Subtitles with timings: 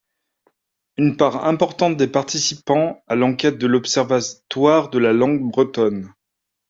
[0.97, 6.11] Une part importante des participants à l’enquête de l’Observatoire de la Langue Bretonne.